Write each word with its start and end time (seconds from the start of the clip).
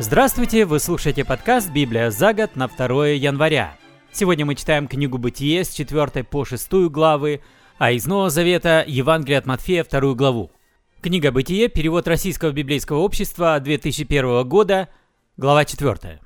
Здравствуйте, 0.00 0.64
вы 0.64 0.78
слушаете 0.78 1.24
подкаст 1.24 1.72
«Библия 1.72 2.12
за 2.12 2.32
год» 2.32 2.54
на 2.54 2.68
2 2.68 3.08
января. 3.08 3.76
Сегодня 4.12 4.46
мы 4.46 4.54
читаем 4.54 4.86
книгу 4.86 5.18
«Бытие» 5.18 5.64
с 5.64 5.70
4 5.70 6.22
по 6.22 6.44
6 6.44 6.72
главы, 6.88 7.40
а 7.78 7.90
из 7.90 8.06
Нового 8.06 8.30
Завета 8.30 8.84
Евангелие 8.86 9.38
от 9.38 9.46
Матфея 9.46 9.84
2 9.84 10.14
главу. 10.14 10.52
Книга 11.00 11.32
«Бытие», 11.32 11.66
перевод 11.66 12.06
Российского 12.06 12.52
библейского 12.52 12.98
общества 12.98 13.58
2001 13.58 14.48
года, 14.48 14.88
глава 15.36 15.64
4. 15.64 16.20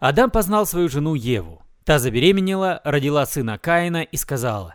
Адам 0.00 0.30
познал 0.32 0.66
свою 0.66 0.88
жену 0.88 1.14
Еву. 1.14 1.62
Та 1.84 2.00
забеременела, 2.00 2.80
родила 2.82 3.26
сына 3.26 3.58
Каина 3.58 4.02
и 4.02 4.16
сказала, 4.16 4.74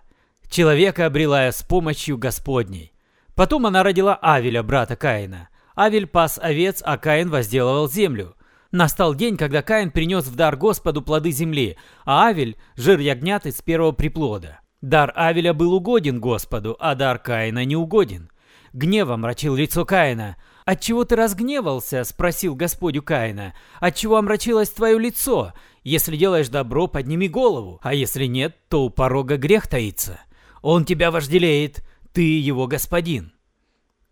«Человека 0.49 1.05
обрела 1.05 1.43
я 1.43 1.51
с 1.51 1.61
помощью 1.61 2.17
Господней». 2.17 2.93
Потом 3.35 3.65
она 3.65 3.83
родила 3.83 4.15
Авеля, 4.15 4.63
брата 4.63 4.95
Каина– 4.95 5.49
Авель 5.79 6.07
пас 6.07 6.37
овец, 6.37 6.81
а 6.85 6.97
Каин 6.97 7.29
возделывал 7.29 7.89
землю. 7.89 8.35
Настал 8.69 9.15
день, 9.15 9.37
когда 9.37 9.61
Каин 9.61 9.91
принес 9.91 10.25
в 10.25 10.35
дар 10.35 10.57
Господу 10.57 11.01
плоды 11.01 11.31
земли, 11.31 11.77
а 12.03 12.25
Авель– 12.25 12.57
жир 12.75 12.99
ягнят 12.99 13.45
из 13.45 13.61
первого 13.61 13.93
приплода. 13.93 14.59
Дар 14.81 15.13
Авеля 15.15 15.53
был 15.53 15.73
угоден 15.73 16.19
Господу, 16.19 16.75
а 16.81 16.95
дар 16.95 17.17
Каина 17.17 17.63
не 17.63 17.77
угоден. 17.77 18.29
Гневом 18.73 19.21
мрачил 19.21 19.55
лицо 19.55 19.85
Каина. 19.85 20.35
«Отчего 20.65 21.05
ты 21.05 21.15
разгневался?»– 21.15 22.03
спросил 22.05 22.55
Господь 22.55 22.97
у 22.97 23.01
Каина. 23.01 23.53
«Отчего 23.79 24.17
омрачилось 24.17 24.69
твое 24.71 24.99
лицо? 24.99 25.53
Если 25.83 26.17
делаешь 26.17 26.49
добро, 26.49 26.87
подними 26.87 27.29
голову, 27.29 27.79
а 27.81 27.93
если 27.93 28.25
нет, 28.25 28.57
то 28.67 28.83
у 28.83 28.89
порога 28.89 29.37
грех 29.37 29.69
таится. 29.69 30.19
Он 30.61 30.83
тебя 30.83 31.09
вожделеет, 31.09 31.85
ты 32.11 32.37
его 32.37 32.67
господин». 32.67 33.31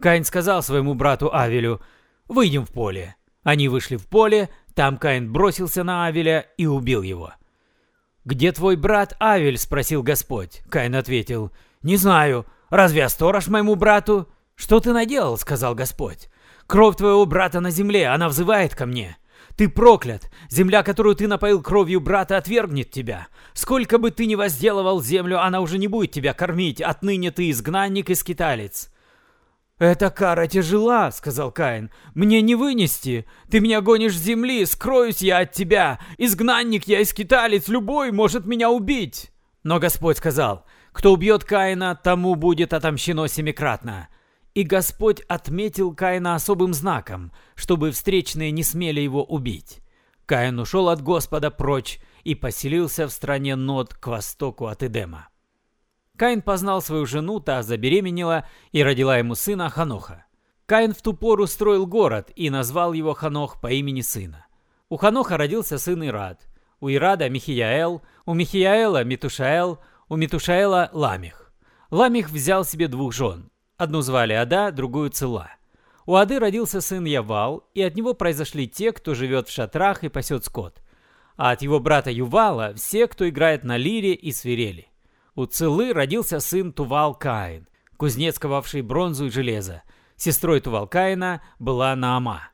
Каин 0.01 0.23
сказал 0.23 0.61
своему 0.61 0.93
брату 0.93 1.33
Авелю, 1.33 1.81
«Выйдем 2.27 2.65
в 2.65 2.71
поле». 2.71 3.15
Они 3.43 3.69
вышли 3.69 3.95
в 3.95 4.07
поле, 4.07 4.49
там 4.75 4.97
Каин 4.97 5.31
бросился 5.31 5.83
на 5.83 6.05
Авеля 6.05 6.47
и 6.57 6.65
убил 6.65 7.01
его. 7.01 7.33
«Где 8.25 8.51
твой 8.51 8.75
брат 8.75 9.15
Авель?»– 9.21 9.57
спросил 9.59 10.03
Господь. 10.03 10.61
Каин 10.69 10.95
ответил, 10.95 11.51
«Не 11.81 11.95
знаю. 11.95 12.45
Разве 12.69 13.01
я 13.01 13.09
сторож 13.09 13.47
моему 13.47 13.75
брату?» 13.75 14.27
«Что 14.55 14.79
ты 14.79 14.91
наделал?»– 14.91 15.37
сказал 15.39 15.75
Господь. 15.75 16.29
«Кровь 16.67 16.97
твоего 16.97 17.25
брата 17.25 17.61
на 17.61 17.71
земле, 17.71 18.07
она 18.07 18.27
взывает 18.27 18.75
ко 18.75 18.85
мне». 18.85 19.17
Ты 19.55 19.69
проклят! 19.69 20.29
Земля, 20.49 20.83
которую 20.83 21.15
ты 21.15 21.27
напоил 21.27 21.63
кровью 21.63 21.99
брата, 21.99 22.37
отвергнет 22.37 22.91
тебя. 22.91 23.27
Сколько 23.53 23.97
бы 23.97 24.11
ты 24.11 24.27
ни 24.27 24.35
возделывал 24.35 25.01
землю, 25.01 25.41
она 25.41 25.61
уже 25.61 25.79
не 25.79 25.87
будет 25.87 26.11
тебя 26.11 26.33
кормить. 26.33 26.79
Отныне 26.79 27.31
ты 27.31 27.49
изгнанник 27.49 28.11
и 28.11 28.15
скиталец. 28.15 28.91
«Эта 29.79 30.09
кара 30.09 30.47
тяжела»,— 30.47 31.11
сказал 31.13 31.51
Каин. 31.51 31.91
«Мне 32.15 32.41
не 32.41 32.55
вынести. 32.55 33.27
Ты 33.49 33.59
меня 33.59 33.81
гонишь 33.81 34.15
с 34.15 34.21
земли, 34.21 34.65
скроюсь 34.65 35.21
я 35.21 35.39
от 35.39 35.51
тебя. 35.51 35.99
Изгнанник 36.17 36.87
я 36.87 37.01
и 37.01 37.05
скиталец, 37.05 37.67
любой 37.67 38.11
может 38.11 38.45
меня 38.45 38.71
убить». 38.71 39.31
Но 39.63 39.79
Господь 39.79 40.17
сказал, 40.17 40.65
«Кто 40.93 41.13
убьет 41.13 41.43
Каина, 41.43 41.95
тому 41.95 42.33
будет 42.35 42.73
отомщено 42.73 43.27
семикратно». 43.27 44.09
И 44.55 44.63
Господь 44.63 45.21
отметил 45.27 45.93
Каина 45.93 46.33
особым 46.33 46.73
знаком, 46.73 47.31
чтобы 47.53 47.91
встречные 47.91 48.49
не 48.49 48.63
смели 48.63 49.01
его 49.01 49.23
убить. 49.23 49.81
Каин 50.25 50.57
ушел 50.59 50.89
от 50.89 51.03
Господа 51.03 51.51
прочь 51.51 51.99
и 52.23 52.33
поселился 52.33 53.07
в 53.07 53.11
стране 53.11 53.55
Нод 53.55 53.93
к 53.93 54.07
востоку 54.07 54.65
от 54.65 54.81
Эдема. 54.81 55.29
Каин 56.17 56.41
познал 56.41 56.81
свою 56.81 57.05
жену, 57.05 57.39
та 57.39 57.61
забеременела 57.63 58.45
и 58.71 58.83
родила 58.83 59.17
ему 59.17 59.35
сына 59.35 59.69
Ханоха. 59.69 60.25
Каин 60.65 60.93
в 60.93 61.01
ту 61.01 61.13
пору 61.13 61.47
строил 61.47 61.85
город 61.85 62.31
и 62.35 62.49
назвал 62.49 62.93
его 62.93 63.13
Ханох 63.13 63.61
по 63.61 63.71
имени 63.71 64.01
сына. 64.01 64.47
У 64.89 64.97
Ханоха 64.97 65.37
родился 65.37 65.77
сын 65.77 66.03
Ирад, 66.03 66.47
у 66.81 66.89
Ирада 66.89 67.29
Михияэл, 67.29 68.01
у 68.25 68.33
Михияэла 68.33 69.03
Митушаэл, 69.03 69.79
у 70.09 70.15
Митушаэла 70.15 70.89
Ламих. 70.91 71.53
Ламих 71.91 72.29
взял 72.31 72.65
себе 72.65 72.87
двух 72.87 73.13
жен. 73.13 73.49
Одну 73.77 74.01
звали 74.01 74.33
Ада, 74.33 74.71
другую 74.71 75.11
Цила. 75.11 75.51
У 76.05 76.15
Ады 76.15 76.39
родился 76.39 76.81
сын 76.81 77.05
Явал, 77.05 77.69
и 77.75 77.81
от 77.81 77.95
него 77.95 78.13
произошли 78.13 78.67
те, 78.67 78.91
кто 78.91 79.13
живет 79.13 79.47
в 79.47 79.53
шатрах 79.53 80.03
и 80.03 80.09
пасет 80.09 80.45
скот. 80.45 80.81
А 81.35 81.51
от 81.51 81.61
его 81.61 81.79
брата 81.79 82.09
Ювала 82.09 82.73
все, 82.75 83.07
кто 83.07 83.29
играет 83.29 83.63
на 83.63 83.77
лире 83.77 84.13
и 84.13 84.31
свирели. 84.31 84.87
У 85.37 85.45
Цилы 85.45 85.93
родился 85.93 86.39
сын 86.39 86.73
Тувал 86.73 87.13
Каин, 87.13 87.67
кузнец, 87.95 88.39
ковавший 88.39 88.81
бронзу 88.81 89.27
и 89.27 89.29
железо. 89.29 89.83
Сестрой 90.15 90.61
Тувал 90.61 90.87
Каина 90.87 91.43
была 91.59 91.95
Наама. 91.95 92.49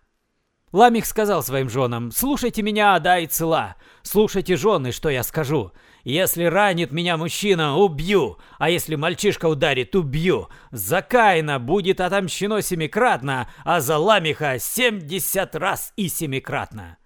Ламих 0.74 1.06
сказал 1.06 1.44
своим 1.44 1.70
женам, 1.70 2.12
«Слушайте 2.12 2.62
меня, 2.62 2.96
Ада 2.96 3.20
и 3.20 3.28
Цила, 3.28 3.78
слушайте 4.02 4.58
жены, 4.58 4.92
что 4.92 5.10
я 5.10 5.24
скажу. 5.24 5.72
Если 6.04 6.44
ранит 6.44 6.92
меня 6.92 7.16
мужчина, 7.16 7.78
убью, 7.78 8.38
а 8.60 8.70
если 8.70 8.96
мальчишка 8.96 9.46
ударит, 9.46 9.96
убью. 9.96 10.50
За 10.72 11.02
Каина 11.02 11.60
будет 11.60 12.02
отомщено 12.02 12.62
семикратно, 12.62 13.50
а 13.64 13.80
за 13.80 13.98
Ламиха 13.98 14.60
семьдесят 14.60 15.56
раз 15.56 15.94
и 15.96 16.10
семикратно». 16.10 16.98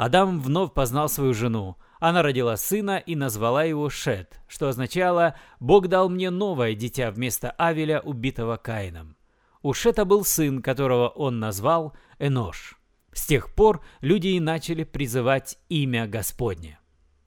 Адам 0.00 0.40
вновь 0.40 0.72
познал 0.72 1.10
свою 1.10 1.34
жену, 1.34 1.76
она 1.98 2.22
родила 2.22 2.56
сына 2.56 2.96
и 2.96 3.14
назвала 3.14 3.64
его 3.64 3.90
Шет, 3.90 4.40
что 4.48 4.70
означало 4.70 5.34
«Бог 5.60 5.88
дал 5.88 6.08
мне 6.08 6.30
новое 6.30 6.74
дитя 6.74 7.10
вместо 7.10 7.50
Авеля, 7.50 8.00
убитого 8.00 8.56
Каином». 8.56 9.14
У 9.60 9.74
Шета 9.74 10.06
был 10.06 10.24
сын, 10.24 10.62
которого 10.62 11.08
он 11.08 11.38
назвал 11.38 11.92
Энош. 12.18 12.78
С 13.12 13.26
тех 13.26 13.54
пор 13.54 13.84
люди 14.00 14.28
и 14.28 14.40
начали 14.40 14.84
призывать 14.84 15.58
имя 15.68 16.06
Господне. 16.06 16.78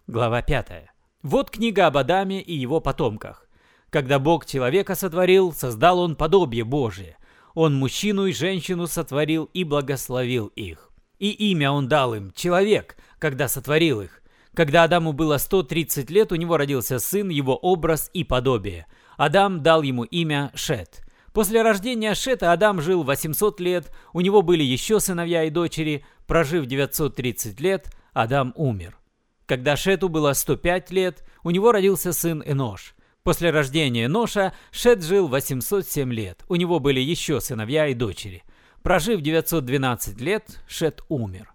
Глава 0.07 0.41
5. 0.41 0.89
Вот 1.21 1.51
книга 1.51 1.85
об 1.85 1.97
Адаме 1.97 2.41
и 2.41 2.55
его 2.55 2.79
потомках. 2.79 3.47
Когда 3.91 4.17
Бог 4.17 4.47
человека 4.47 4.95
сотворил, 4.95 5.53
создал 5.53 5.99
он 5.99 6.15
подобие 6.15 6.63
Божие. 6.63 7.17
Он 7.53 7.75
мужчину 7.75 8.25
и 8.25 8.33
женщину 8.33 8.87
сотворил 8.87 9.43
и 9.53 9.63
благословил 9.63 10.47
их. 10.47 10.89
И 11.19 11.29
имя 11.29 11.71
он 11.71 11.87
дал 11.87 12.15
им– 12.15 12.31
человек, 12.35 12.97
когда 13.19 13.47
сотворил 13.47 14.01
их. 14.01 14.21
Когда 14.53 14.83
Адаму 14.83 15.13
было 15.13 15.37
130 15.37 16.09
лет, 16.11 16.31
у 16.31 16.35
него 16.35 16.57
родился 16.57 16.99
сын, 16.99 17.29
его 17.29 17.55
образ 17.55 18.09
и 18.13 18.23
подобие. 18.23 18.85
Адам 19.17 19.63
дал 19.63 19.81
ему 19.81 20.03
имя 20.03 20.51
Шет. 20.53 21.03
После 21.33 21.63
рождения 21.63 22.13
Шета 22.13 22.51
Адам 22.51 22.79
жил 22.79 23.03
800 23.03 23.59
лет, 23.59 23.91
у 24.13 24.21
него 24.21 24.43
были 24.43 24.63
еще 24.63 24.99
сыновья 24.99 25.45
и 25.45 25.49
дочери. 25.49 26.05
Прожив 26.27 26.67
930 26.67 27.59
лет, 27.59 27.89
Адам 28.13 28.53
умер. 28.55 28.97
Когда 29.47 29.75
Шету 29.75 30.09
было 30.09 30.33
105 30.33 30.91
лет, 30.91 31.23
у 31.43 31.49
него 31.49 31.71
родился 31.71 32.13
сын 32.13 32.43
Энош. 32.45 32.95
После 33.23 33.49
рождения 33.49 34.05
Эноша 34.05 34.53
Шет 34.71 35.03
жил 35.03 35.27
807 35.27 36.13
лет, 36.13 36.43
у 36.49 36.55
него 36.55 36.79
были 36.79 36.99
еще 36.99 37.41
сыновья 37.41 37.87
и 37.87 37.93
дочери. 37.93 38.43
Прожив 38.83 39.21
912 39.21 40.19
лет, 40.19 40.59
Шет 40.67 41.03
умер. 41.07 41.53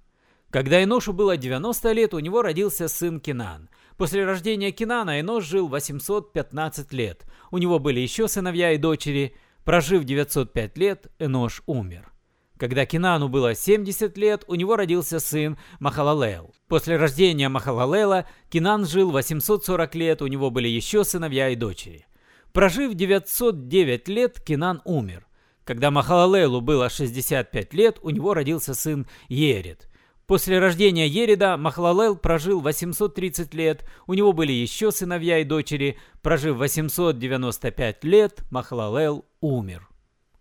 Когда 0.50 0.82
Эношу 0.82 1.12
было 1.12 1.36
90 1.36 1.92
лет, 1.92 2.14
у 2.14 2.20
него 2.20 2.40
родился 2.40 2.88
сын 2.88 3.20
Кинан. 3.20 3.68
После 3.98 4.24
рождения 4.24 4.70
Кинана 4.70 5.20
Энош 5.20 5.44
жил 5.44 5.68
815 5.68 6.90
лет. 6.94 7.26
У 7.50 7.58
него 7.58 7.78
были 7.78 8.00
еще 8.00 8.28
сыновья 8.28 8.72
и 8.72 8.78
дочери. 8.78 9.36
Прожив 9.66 10.04
905 10.04 10.78
лет, 10.78 11.08
Энош 11.18 11.62
умер. 11.66 12.10
Когда 12.56 12.86
Кинану 12.86 13.28
было 13.28 13.54
70 13.54 14.16
лет, 14.16 14.44
у 14.46 14.54
него 14.54 14.76
родился 14.76 15.20
сын 15.20 15.58
Махалалел. 15.80 16.54
После 16.66 16.96
рождения 16.96 17.50
Махалалела 17.50 18.26
Кинан 18.48 18.86
жил 18.86 19.10
840 19.10 19.94
лет, 19.96 20.22
у 20.22 20.28
него 20.28 20.50
были 20.50 20.68
еще 20.68 21.04
сыновья 21.04 21.50
и 21.50 21.56
дочери. 21.56 22.06
Прожив 22.54 22.94
909 22.94 24.08
лет, 24.08 24.40
Кинан 24.40 24.80
умер. 24.86 25.27
Когда 25.68 25.90
Махалалелу 25.90 26.62
было 26.62 26.88
65 26.88 27.74
лет, 27.74 27.98
у 28.00 28.08
него 28.08 28.32
родился 28.32 28.72
сын 28.72 29.06
Ерет. 29.28 29.86
После 30.26 30.60
рождения 30.60 31.06
Ерида 31.06 31.58
Махлалел 31.58 32.16
прожил 32.16 32.60
830 32.60 33.52
лет, 33.52 33.84
у 34.06 34.14
него 34.14 34.32
были 34.32 34.50
еще 34.50 34.90
сыновья 34.92 35.40
и 35.40 35.44
дочери. 35.44 35.98
Прожив 36.22 36.56
895 36.56 38.02
лет, 38.04 38.44
Махлалел 38.50 39.26
умер. 39.42 39.86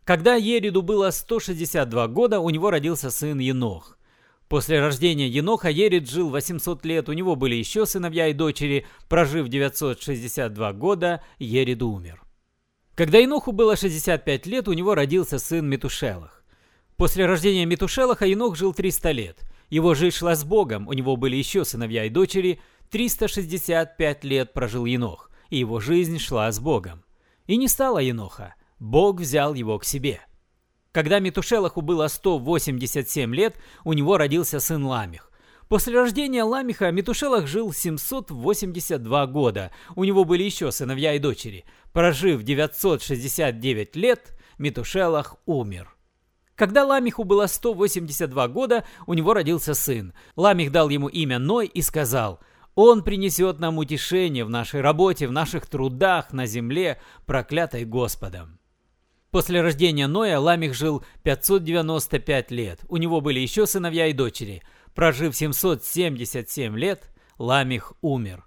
Когда 0.05 0.35
Ериду 0.35 0.81
было 0.81 1.09
162 1.09 2.07
года, 2.07 2.39
у 2.39 2.49
него 2.49 2.71
родился 2.71 3.11
сын 3.11 3.37
Енох. 3.37 3.97
После 4.47 4.79
рождения 4.79 5.27
Еноха 5.27 5.69
Ерид 5.69 6.09
жил 6.09 6.29
800 6.29 6.85
лет, 6.85 7.09
у 7.09 7.11
него 7.11 7.35
были 7.35 7.55
еще 7.55 7.85
сыновья 7.85 8.29
и 8.29 8.33
дочери. 8.33 8.85
Прожив 9.09 9.49
962 9.49 10.71
года, 10.71 11.21
Ерид 11.37 11.83
умер. 11.83 12.26
Когда 12.97 13.19
Еноху 13.19 13.53
было 13.53 13.77
65 13.77 14.45
лет, 14.47 14.67
у 14.67 14.73
него 14.73 14.93
родился 14.93 15.39
сын 15.39 15.65
Метушелах. 15.69 16.43
После 16.97 17.25
рождения 17.25 17.65
Метушелаха 17.65 18.25
Енох 18.25 18.57
жил 18.57 18.73
300 18.73 19.11
лет– 19.11 19.37
его 19.69 19.95
жизнь 19.95 20.15
шла 20.15 20.35
с 20.35 20.45
Богом, 20.45 20.87
у 20.87 20.93
него 20.93 21.17
были 21.17 21.35
еще 21.35 21.65
сыновья 21.65 22.05
и 22.05 22.09
дочери. 22.09 22.61
365 22.89 24.23
лет 24.23 24.53
прожил 24.53 24.85
Енох, 24.85 25.29
и 25.49 25.57
его 25.57 25.81
жизнь 25.81 26.19
шла 26.19 26.49
с 26.51 26.59
Богом. 26.59 27.03
И 27.47 27.57
не 27.57 27.67
стало 27.67 27.99
Еноха. 27.99 28.55
Бог 28.79 29.19
взял 29.19 29.53
его 29.53 29.77
к 29.77 29.83
себе. 29.83 30.21
Когда 30.93 31.19
Метушелаху 31.19 31.81
было 31.81 32.07
187 32.07 33.35
лет, 33.35 33.57
у 33.83 33.91
него 33.91 34.17
родился 34.17 34.61
сын 34.61 34.85
Ламих. 34.85 35.31
После 35.69 35.93
рождения 35.93 36.43
Ламиха 36.43 36.91
Метушелах 36.91 37.45
жил 37.45 37.73
782 37.73 39.27
года. 39.27 39.71
У 39.95 40.03
него 40.05 40.23
были 40.23 40.43
еще 40.43 40.71
сыновья 40.71 41.13
и 41.13 41.19
дочери. 41.19 41.65
Прожив 41.91 42.43
969 42.43 43.95
лет, 43.97 44.37
Метушелах 44.57 45.35
умер. 45.45 45.93
Когда 46.55 46.85
Ламиху 46.85 47.23
было 47.23 47.47
182 47.47 48.47
года, 48.47 48.85
у 49.05 49.13
него 49.13 49.33
родился 49.33 49.73
сын. 49.73 50.13
Ламих 50.35 50.71
дал 50.71 50.89
ему 50.89 51.07
имя 51.07 51.37
Ной 51.37 51.67
и 51.67 51.81
сказал, 51.81 52.39
«Он 52.73 53.03
принесет 53.03 53.59
нам 53.59 53.77
утешение 53.77 54.45
в 54.45 54.49
нашей 54.49 54.81
работе, 54.81 55.27
в 55.27 55.31
наших 55.31 55.67
трудах 55.67 56.31
на 56.31 56.47
земле, 56.47 56.99
проклятой 57.25 57.85
Господом». 57.85 58.59
После 59.29 59.61
рождения 59.61 60.07
Ноя 60.07 60.39
Ламих 60.39 60.73
жил 60.73 61.03
595 61.23 62.51
лет. 62.51 62.79
У 62.87 62.97
него 62.97 63.21
были 63.21 63.39
еще 63.39 63.67
сыновья 63.67 64.07
и 64.07 64.13
дочери. 64.13 64.63
Прожив 64.97 65.35
777 65.35 66.75
лет, 66.75 67.11
Ламих 67.37 67.93
умер. 68.01 68.43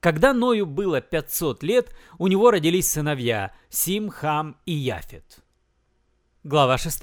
Когда 0.00 0.32
Ною 0.32 0.66
было 0.66 1.00
500 1.00 1.62
лет, 1.62 1.94
у 2.18 2.26
него 2.26 2.50
родились 2.50 2.90
сыновья 2.90 3.54
Сим, 3.68 4.10
Хам 4.10 4.56
и 4.66 4.72
Яфет. 4.72 5.44
Глава 6.42 6.76
6. 6.76 7.02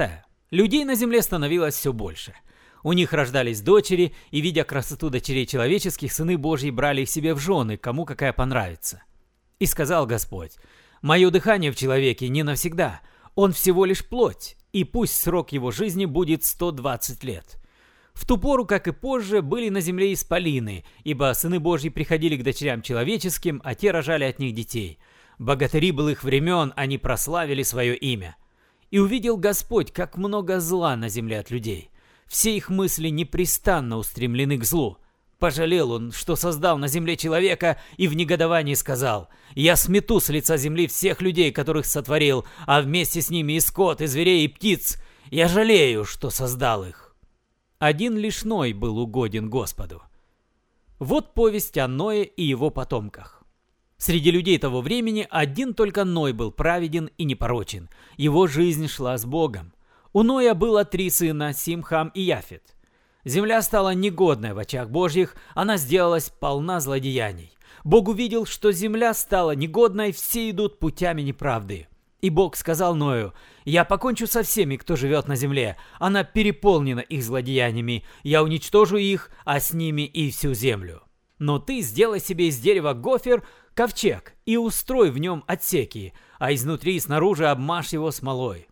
Людей 0.52 0.84
на 0.84 0.96
земле 0.96 1.22
становилось 1.22 1.76
все 1.76 1.94
больше. 1.94 2.34
У 2.84 2.92
них 2.92 3.14
рождались 3.14 3.62
дочери, 3.62 4.14
и, 4.32 4.42
видя 4.42 4.66
красоту 4.66 5.10
дочерей 5.10 5.46
человеческих, 5.46 6.12
сыны 6.12 6.38
Божьи 6.38 6.70
брали 6.70 7.04
их 7.04 7.10
себе 7.10 7.34
в 7.34 7.40
жены, 7.40 7.78
кому 7.78 8.04
какая 8.04 8.34
понравится. 8.34 9.02
И 9.60 9.66
сказал 9.66 10.06
Господь, 10.08 10.58
«Мое 11.02 11.30
дыхание 11.30 11.72
в 11.72 11.78
человеке 11.78 12.28
не 12.28 12.44
навсегда, 12.44 13.00
он 13.36 13.54
всего 13.54 13.86
лишь 13.86 14.06
плоть, 14.06 14.58
и 14.74 14.84
пусть 14.84 15.16
срок 15.16 15.54
его 15.54 15.72
жизни 15.72 16.04
будет 16.04 16.44
120 16.44 17.24
лет». 17.24 17.63
В 18.14 18.28
ту 18.28 18.38
пору, 18.38 18.66
как 18.66 18.88
и 18.88 18.92
позже, 18.92 19.42
были 19.42 19.70
на 19.70 19.82
земле 19.82 20.14
исполины, 20.14 20.86
ибо 21.04 21.34
сыны 21.34 21.60
Божьи 21.60 21.90
приходили 21.90 22.38
к 22.38 22.44
дочерям 22.44 22.82
человеческим, 22.82 23.60
а 23.64 23.76
те 23.76 23.92
рожали 23.92 24.24
от 24.24 24.40
них 24.40 24.54
детей. 24.54 25.00
Богатыри 25.40 25.92
былых 25.92 26.24
времен, 26.24 26.74
они 26.76 26.98
прославили 26.98 27.64
свое 27.64 27.96
имя. 27.98 28.38
И 28.92 29.00
увидел 29.00 29.38
Господь, 29.38 29.92
как 29.92 30.18
много 30.18 30.60
зла 30.60 30.96
на 30.96 31.10
земле 31.10 31.40
от 31.40 31.50
людей. 31.50 31.90
Все 32.28 32.56
их 32.56 32.70
мысли 32.70 33.10
непрестанно 33.10 33.98
устремлены 33.98 34.58
к 34.58 34.64
злу. 34.64 34.98
Пожалел 35.40 35.92
он, 35.92 36.12
что 36.12 36.36
создал 36.36 36.78
на 36.78 36.88
земле 36.88 37.18
человека, 37.18 37.78
и 37.98 38.08
в 38.08 38.16
негодовании 38.16 38.76
сказал, 38.76 39.28
«Я 39.56 39.76
смету 39.76 40.22
с 40.22 40.30
лица 40.30 40.56
земли 40.56 40.88
всех 40.88 41.22
людей, 41.22 41.52
которых 41.52 41.86
сотворил, 41.86 42.46
а 42.66 42.80
вместе 42.82 43.22
с 43.22 43.30
ними 43.30 43.54
и 43.54 43.60
скот, 43.60 44.00
и 44.02 44.06
зверей, 44.06 44.46
и 44.46 44.48
птиц. 44.48 44.98
Я 45.32 45.48
жалею, 45.48 46.06
что 46.06 46.30
создал 46.30 46.86
их». 46.86 47.03
Один 47.86 48.16
лишь 48.16 48.46
Ной 48.46 48.72
был 48.72 48.98
угоден 48.98 49.50
Господу. 49.50 50.02
Вот 51.00 51.34
повесть 51.34 51.78
о 51.78 51.90
Ное 51.90 52.22
и 52.22 52.42
его 52.42 52.70
потомках. 52.70 53.44
Среди 53.98 54.32
людей 54.32 54.58
того 54.58 54.80
времени 54.80 55.28
один 55.30 55.74
только 55.74 56.06
Ной 56.06 56.32
был 56.32 56.54
праведен 56.54 57.10
и 57.18 57.26
непорочен. 57.26 57.90
Его 58.16 58.48
жизнь 58.48 58.88
шла 58.88 59.18
с 59.18 59.26
Богом. 59.26 59.74
У 60.14 60.24
Ноя 60.24 60.54
было 60.54 60.86
три 60.86 61.10
сына, 61.10 61.52
Симхам 61.52 62.08
и 62.16 62.22
Яфет. 62.22 62.74
Земля 63.26 63.62
стала 63.62 63.94
негодной 63.94 64.54
в 64.54 64.60
очах 64.60 64.90
Божьих, 64.90 65.36
она 65.54 65.76
сделалась 65.76 66.30
полна 66.30 66.80
злодеяний. 66.80 67.52
Бог 67.84 68.08
увидел, 68.08 68.46
что 68.46 68.72
земля 68.72 69.14
стала 69.14 69.56
негодной, 69.56 70.14
все 70.14 70.52
идут 70.52 70.80
путями 70.80 71.22
неправды. 71.22 71.90
И 72.24 72.30
Бог 72.30 72.56
сказал 72.56 72.96
Ною, 72.96 73.34
«Я 73.66 73.84
покончу 73.84 74.28
со 74.28 74.44
всеми, 74.44 74.78
кто 74.78 74.96
живет 74.96 75.28
на 75.28 75.36
земле. 75.36 75.76
Она 76.00 76.24
переполнена 76.24 77.02
их 77.02 77.22
злодеяниями. 77.22 78.06
Я 78.24 78.44
уничтожу 78.44 78.96
их, 78.96 79.30
а 79.44 79.60
с 79.60 79.74
ними 79.74 80.04
и 80.04 80.32
всю 80.32 80.54
землю. 80.54 81.04
Но 81.38 81.60
ты 81.60 81.82
сделай 81.82 82.22
себе 82.22 82.48
из 82.48 82.58
дерева 82.60 82.94
гофер, 82.94 83.46
ковчег 83.74 84.36
и 84.46 84.56
устрой 84.56 85.12
в 85.12 85.18
нем 85.18 85.44
отсеки, 85.48 86.14
а 86.40 86.54
изнутри 86.54 86.96
и 86.96 87.00
снаружи 87.02 87.46
обмажь 87.46 87.92
его 87.92 88.10
смолой. 88.10 88.70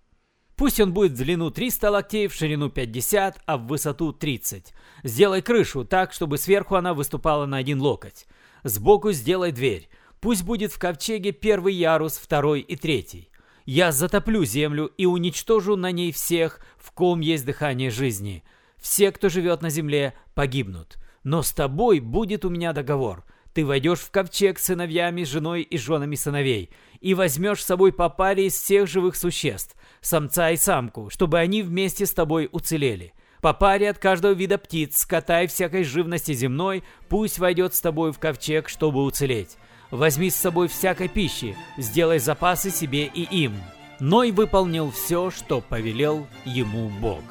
Пусть 0.55 0.79
он 0.79 0.93
будет 0.93 1.11
в 1.11 1.17
длину 1.17 1.51
300 1.51 1.91
локтей, 1.91 2.27
в 2.27 2.33
ширину 2.33 2.69
50, 2.69 3.41
а 3.45 3.57
в 3.57 3.67
высоту 3.67 4.13
30. 4.13 4.73
Сделай 5.03 5.41
крышу 5.41 5.83
так, 5.83 6.13
чтобы 6.13 6.37
сверху 6.37 6.75
она 6.75 6.93
выступала 6.93 7.45
на 7.45 7.57
один 7.57 7.81
локоть. 7.81 8.27
Сбоку 8.63 9.11
сделай 9.11 9.51
дверь. 9.51 9.89
Пусть 10.21 10.43
будет 10.43 10.71
в 10.71 10.79
ковчеге 10.79 11.33
первый 11.33 11.73
ярус, 11.73 12.13
второй 12.17 12.61
и 12.61 12.77
третий. 12.77 13.30
Я 13.65 13.91
затоплю 13.91 14.43
землю 14.43 14.91
и 14.97 15.05
уничтожу 15.05 15.75
на 15.75 15.91
ней 15.91 16.11
всех, 16.11 16.59
в 16.77 16.91
ком 16.91 17.19
есть 17.19 17.45
дыхание 17.45 17.91
жизни. 17.91 18.43
Все, 18.79 19.11
кто 19.11 19.29
живет 19.29 19.61
на 19.61 19.69
земле, 19.69 20.13
погибнут. 20.33 20.97
Но 21.23 21.43
с 21.43 21.51
тобой 21.51 21.99
будет 21.99 22.45
у 22.45 22.49
меня 22.49 22.73
договор. 22.73 23.23
Ты 23.53 23.65
войдешь 23.65 23.99
в 23.99 24.11
ковчег 24.11 24.57
с 24.57 24.65
сыновьями, 24.65 25.23
женой 25.23 25.61
и 25.61 25.77
женами 25.77 26.15
сыновей, 26.15 26.69
и 27.01 27.13
возьмешь 27.13 27.61
с 27.61 27.65
собой 27.65 27.91
по 27.91 28.09
паре 28.09 28.47
из 28.47 28.53
всех 28.53 28.87
живых 28.87 29.15
существ, 29.15 29.75
самца 29.99 30.51
и 30.51 30.57
самку, 30.57 31.09
чтобы 31.09 31.37
они 31.37 31.61
вместе 31.61 32.05
с 32.05 32.13
тобой 32.13 32.47
уцелели. 32.51 33.13
По 33.41 33.53
паре 33.53 33.89
от 33.89 33.97
каждого 33.97 34.33
вида 34.33 34.57
птиц, 34.57 34.99
скота 34.99 35.41
и 35.41 35.47
всякой 35.47 35.83
живности 35.83 36.31
земной, 36.31 36.83
пусть 37.09 37.39
войдет 37.39 37.73
с 37.75 37.81
тобой 37.81 38.13
в 38.13 38.19
ковчег, 38.19 38.69
чтобы 38.69 39.03
уцелеть. 39.03 39.57
Возьми 39.91 40.29
с 40.29 40.35
собой 40.35 40.69
всякой 40.69 41.09
пищи, 41.09 41.55
сделай 41.77 42.19
запасы 42.19 42.71
себе 42.71 43.05
и 43.05 43.23
им. 43.23 43.53
Ной 43.99 44.31
выполнил 44.31 44.89
все, 44.89 45.29
что 45.29 45.59
повелел 45.59 46.25
ему 46.45 46.89
Бог. 46.89 47.21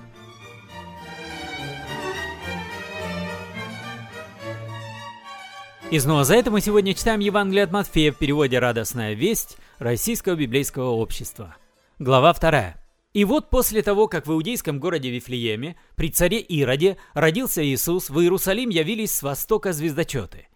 И 5.91 5.99
снова 5.99 6.23
за 6.23 6.37
это 6.37 6.51
мы 6.53 6.61
сегодня 6.61 6.95
читаем 6.95 7.19
Евангелие 7.19 7.65
от 7.65 7.73
Матфея 7.73 8.13
в 8.13 8.17
переводе 8.17 8.61
«Радостная 8.61 9.15
весть» 9.15 9.57
Российского 9.79 10.37
библейского 10.37 10.91
общества. 10.91 11.57
Глава 11.99 12.33
2. 12.33 12.75
И 13.15 13.25
вот 13.25 13.51
после 13.51 13.83
того, 13.83 14.07
как 14.07 14.27
в 14.27 14.33
иудейском 14.33 14.79
городе 14.79 15.11
Вифлееме 15.11 15.77
при 15.97 16.11
царе 16.11 16.39
Ироде 16.41 16.99
родился 17.15 17.65
Иисус, 17.65 18.09
в 18.11 18.21
Иерусалим 18.21 18.69
явились 18.69 19.15
с 19.15 19.23
востока 19.23 19.73
звездочеты. 19.73 20.50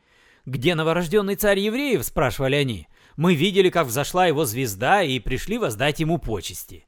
«Где 0.46 0.75
новорожденный 0.75 1.37
царь 1.37 1.58
евреев?»– 1.58 2.05
спрашивали 2.05 2.56
они. 2.56 2.88
«Мы 3.17 3.35
видели, 3.35 3.70
как 3.70 3.87
взошла 3.87 4.26
его 4.26 4.44
звезда, 4.44 5.02
и 5.02 5.19
пришли 5.19 5.58
воздать 5.58 6.00
ему 6.00 6.19
почести». 6.19 6.87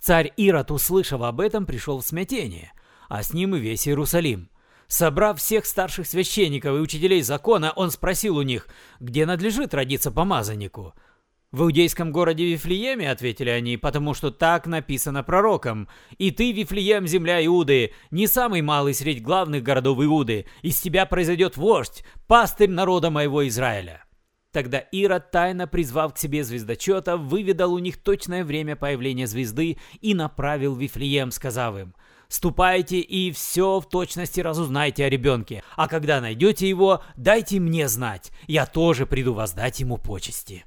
Царь 0.00 0.32
Ирод, 0.36 0.70
услышав 0.70 1.22
об 1.22 1.40
этом, 1.40 1.66
пришел 1.66 2.00
в 2.00 2.06
смятение, 2.06 2.72
а 3.08 3.22
с 3.22 3.32
ним 3.32 3.56
и 3.56 3.58
весь 3.58 3.86
Иерусалим– 3.86 4.50
Собрав 4.88 5.38
всех 5.38 5.66
старших 5.66 6.06
священников 6.06 6.74
и 6.74 6.80
учителей 6.80 7.20
закона, 7.20 7.72
он 7.76 7.90
спросил 7.90 8.38
у 8.38 8.42
них, 8.42 8.66
где 9.00 9.26
надлежит 9.26 9.74
родиться 9.74 10.10
помазаннику. 10.10 10.94
«В 11.50 11.62
иудейском 11.62 12.12
городе 12.12 12.44
Вифлееме»,— 12.44 13.10
ответили 13.10 13.48
они,— 13.48 13.76
«потому 13.78 14.12
что 14.12 14.30
так 14.30 14.66
написано 14.66 15.22
пророком. 15.22 15.88
И 16.18 16.30
ты, 16.30 16.52
Вифлеем, 16.52 17.06
земля 17.06 17.44
Иуды, 17.46 17.94
не 18.10 18.26
самый 18.26 18.60
малый 18.60 18.92
среди 18.92 19.20
главных 19.20 19.62
городов 19.62 19.98
Иуды. 19.98 20.44
Из 20.60 20.78
тебя 20.78 21.06
произойдет 21.06 21.56
вождь, 21.56 22.04
пастырь 22.26 22.68
народа 22.68 23.08
моего 23.08 23.48
Израиля». 23.48 24.04
Тогда 24.52 24.78
Ирод, 24.78 25.30
тайно 25.30 25.66
призвав 25.66 26.12
к 26.14 26.18
себе 26.18 26.44
звездочета, 26.44 27.16
выведал 27.16 27.72
у 27.72 27.78
них 27.78 27.96
точное 27.96 28.44
время 28.44 28.76
появления 28.76 29.26
звезды 29.26 29.78
и 30.00 30.14
направил 30.14 30.74
Вифлеем, 30.74 31.30
сказав 31.30 31.78
им— 31.78 31.94
Ступайте 32.28 33.00
и 33.00 33.32
все 33.32 33.80
в 33.80 33.88
точности 33.88 34.40
разузнайте 34.40 35.04
о 35.04 35.08
ребенке. 35.08 35.62
А 35.76 35.88
когда 35.88 36.20
найдете 36.20 36.68
его, 36.68 37.02
дайте 37.16 37.58
мне 37.58 37.88
знать. 37.88 38.32
Я 38.46 38.66
тоже 38.66 39.06
приду 39.06 39.32
воздать 39.32 39.80
ему 39.80 39.96
почести». 39.96 40.64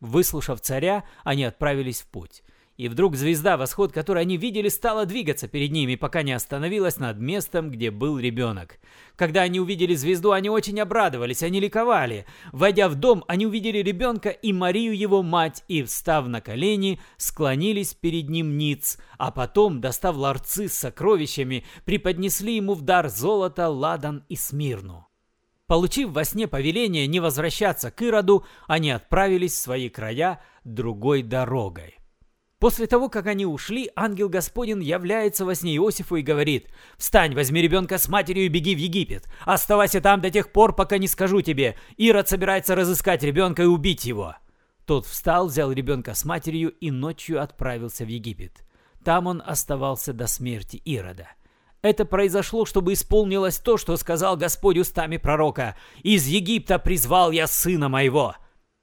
Выслушав 0.00 0.60
царя, 0.60 1.04
они 1.24 1.44
отправились 1.44 2.02
в 2.02 2.06
путь. 2.06 2.42
И 2.78 2.88
вдруг 2.88 3.16
звезда, 3.16 3.56
восход 3.56 3.90
которой 3.90 4.20
они 4.22 4.36
видели, 4.36 4.68
стала 4.68 5.04
двигаться 5.04 5.48
перед 5.48 5.72
ними, 5.72 5.96
пока 5.96 6.22
не 6.22 6.30
остановилась 6.30 6.98
над 6.98 7.18
местом, 7.18 7.72
где 7.72 7.90
был 7.90 8.20
ребенок. 8.20 8.78
Когда 9.16 9.42
они 9.42 9.58
увидели 9.58 9.96
звезду, 9.96 10.30
они 10.30 10.48
очень 10.48 10.78
обрадовались, 10.78 11.42
они 11.42 11.58
ликовали. 11.58 12.24
Войдя 12.52 12.88
в 12.88 12.94
дом, 12.94 13.24
они 13.26 13.46
увидели 13.46 13.78
ребенка 13.78 14.28
и 14.28 14.52
Марию 14.52 14.96
его 14.96 15.24
мать, 15.24 15.64
и, 15.66 15.82
встав 15.82 16.28
на 16.28 16.40
колени, 16.40 17.00
склонились 17.16 17.94
перед 17.94 18.28
ним 18.28 18.56
ниц, 18.56 18.98
а 19.18 19.32
потом, 19.32 19.80
достав 19.80 20.14
ларцы 20.14 20.68
с 20.68 20.74
сокровищами, 20.74 21.64
преподнесли 21.84 22.54
ему 22.54 22.74
в 22.74 22.82
дар 22.82 23.08
золото, 23.08 23.68
ладан 23.68 24.22
и 24.28 24.36
смирну. 24.36 25.07
Получив 25.68 26.12
во 26.12 26.24
сне 26.24 26.48
повеление 26.48 27.06
не 27.06 27.20
возвращаться 27.20 27.90
к 27.90 28.02
Ироду, 28.02 28.46
они 28.66 28.90
отправились 28.90 29.52
в 29.52 29.58
свои 29.58 29.90
края 29.90 30.40
другой 30.64 31.22
дорогой. 31.22 31.96
После 32.58 32.86
того, 32.86 33.10
как 33.10 33.26
они 33.26 33.44
ушли, 33.44 33.90
ангел 33.94 34.30
Господень 34.30 34.82
является 34.82 35.44
во 35.44 35.54
сне 35.54 35.76
Иосифу 35.76 36.16
и 36.16 36.22
говорит, 36.22 36.68
«Встань, 36.96 37.34
возьми 37.34 37.60
ребенка 37.60 37.98
с 37.98 38.08
матерью 38.08 38.46
и 38.46 38.48
беги 38.48 38.74
в 38.74 38.78
Египет. 38.78 39.28
Оставайся 39.44 40.00
там 40.00 40.22
до 40.22 40.30
тех 40.30 40.52
пор, 40.52 40.74
пока 40.74 40.96
не 40.96 41.06
скажу 41.06 41.42
тебе. 41.42 41.76
Ирод 41.98 42.28
собирается 42.30 42.74
разыскать 42.74 43.22
ребенка 43.22 43.62
и 43.62 43.66
убить 43.66 44.06
его». 44.06 44.36
Тот 44.86 45.04
встал, 45.04 45.48
взял 45.48 45.70
ребенка 45.70 46.14
с 46.14 46.24
матерью 46.24 46.70
и 46.70 46.90
ночью 46.90 47.42
отправился 47.42 48.06
в 48.06 48.08
Египет. 48.08 48.64
там 49.04 49.26
он 49.26 49.42
оставался 49.44 50.14
до 50.14 50.26
смерти 50.26 50.76
Ирода. 50.84 51.28
Это 51.80 52.04
произошло, 52.04 52.64
чтобы 52.64 52.92
исполнилось 52.94 53.58
то, 53.58 53.76
что 53.76 53.96
сказал 53.96 54.36
Господь 54.36 54.78
устами 54.78 55.16
пророка. 55.16 55.76
«Из 56.02 56.26
Египта 56.26 56.78
призвал 56.78 57.30
я 57.30 57.46
сына 57.46 57.88
моего». 57.88 58.34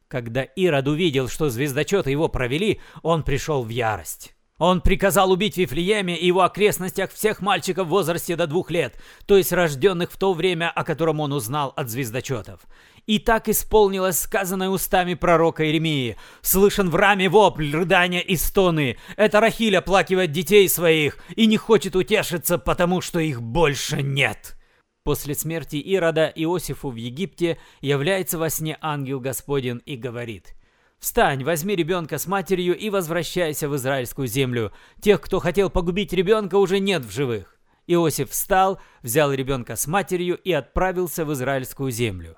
Когда 0.08 0.44
Ирод 0.44 0.88
увидел, 0.88 1.28
что 1.28 1.50
звездочеты 1.50 2.12
его 2.12 2.30
провели, 2.30 2.80
он 3.02 3.24
пришел 3.24 3.64
в 3.64 3.70
ярость. 3.70 4.36
Он 4.58 4.80
приказал 4.80 5.32
убить 5.32 5.56
в 5.56 5.58
Вифлееме 5.58 6.16
и 6.16 6.28
его 6.28 6.42
окрестностях 6.42 7.12
всех 7.12 7.42
мальчиков 7.42 7.88
в 7.88 7.90
возрасте 7.90 8.38
до 8.38 8.48
двух 8.48 8.72
лет, 8.72 8.98
то 9.26 9.36
есть 9.36 9.52
рожденных 9.52 10.12
в 10.12 10.18
то 10.18 10.34
время, 10.34 10.72
о 10.72 10.86
котором 10.86 11.20
он 11.20 11.34
узнал 11.34 11.74
от 11.76 11.90
звездочетов. 11.90 12.62
И 13.06 13.20
так 13.20 13.50
исполнилось 13.50 14.20
сказанное 14.20 14.70
устами 14.70 15.14
пророка 15.14 15.66
Иеремии. 15.66 16.18
«Слышен 16.42 16.90
в 16.90 16.96
раме 16.96 17.30
вопль, 17.30 17.72
рыдания 17.72 18.22
и 18.22 18.36
стоны. 18.36 18.98
Это 19.16 19.40
Рахиль 19.40 19.78
оплакивает 19.78 20.32
детей 20.32 20.68
своих 20.68 21.18
и 21.36 21.46
не 21.46 21.58
хочет 21.58 21.96
утешиться, 21.96 22.58
потому 22.58 23.02
что 23.02 23.20
их 23.20 23.42
больше 23.42 24.02
нет». 24.02 24.58
После 25.04 25.36
смерти 25.36 25.76
Ирода 25.76 26.32
Иосифу 26.36 26.90
в 26.90 26.96
Египте 26.96 27.60
является 27.82 28.40
во 28.40 28.50
сне 28.50 28.78
ангел 28.82 29.20
Господень 29.20 29.82
и 29.86 29.96
говорит– 29.96 30.56
Встань, 31.00 31.44
возьми 31.44 31.76
ребенка 31.76 32.18
с 32.18 32.26
матерью 32.26 32.76
и 32.76 32.90
возвращайся 32.90 33.70
в 33.70 33.76
израильскую 33.76 34.28
землю. 34.28 34.72
Тех, 35.02 35.22
кто 35.22 35.40
хотел 35.40 35.70
погубить 35.70 36.14
ребенка, 36.14 36.56
уже 36.56 36.80
нет 36.80 37.06
в 37.06 37.12
живых. 37.12 37.60
Иосиф 37.86 38.32
встал, 38.32 38.80
взял 39.04 39.32
ребенка 39.32 39.76
с 39.76 39.86
матерью 39.86 40.36
и 40.36 40.52
отправился 40.52 41.24
в 41.24 41.34
израильскую 41.34 41.92
землю. 41.92 42.38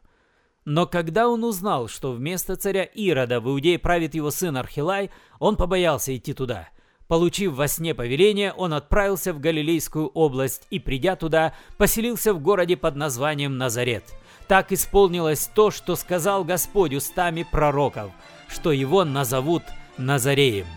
Но 0.67 0.85
когда 0.85 1.29
он 1.29 1.45
узнал, 1.45 1.87
что 1.87 2.11
вместо 2.11 2.57
царя 2.57 2.83
Ирода 2.83 3.39
в 3.39 3.47
Иудее 3.47 3.79
правит 3.79 4.15
его 4.15 4.31
сын 4.31 4.57
Архилай, 4.57 5.11
он 5.39 5.55
побоялся 5.55 6.13
идти 6.13 6.33
туда. 6.33 6.67
Получив 7.07 7.53
во 7.53 7.69
сне 7.69 7.95
повеление, 7.95 8.51
он 8.51 8.73
отправился 8.73 9.31
в 9.31 9.39
Галилейскую 9.39 10.07
область 10.07 10.67
и, 10.69 10.79
придя 10.79 11.15
туда, 11.15 11.53
поселился 11.77 12.33
в 12.33 12.41
городе 12.41 12.75
под 12.75 12.97
названием 12.97 13.57
Назарет. 13.57 14.03
Так 14.49 14.73
исполнилось 14.73 15.49
то, 15.55 15.71
что 15.71 15.95
сказал 15.95 16.43
Господь 16.43 16.93
устами 16.93 17.47
пророков– 17.49 18.11
что 18.49 18.73
его 18.73 19.05
назовут 19.05 19.63
Назареем. 19.97 20.67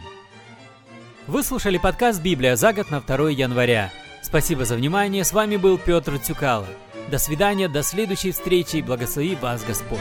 Вы 1.27 1.43
слушали 1.43 1.79
подкаст 1.79 2.23
«Библия 2.23 2.55
за 2.55 2.73
год» 2.73 2.91
на 2.91 3.01
2 3.01 3.31
января. 3.31 3.91
Спасибо 4.23 4.65
за 4.65 4.77
внимание, 4.77 5.25
с 5.25 5.33
вами 5.33 5.57
был 5.57 5.79
Петр 5.79 6.19
Тюкало. 6.19 6.67
До 7.11 7.19
свидания, 7.19 7.69
до 7.69 7.83
следующей 7.83 8.31
встречи 8.31 8.77
и 8.77 8.83
благослови 8.83 9.35
вас 9.35 9.65
Господь. 9.65 9.99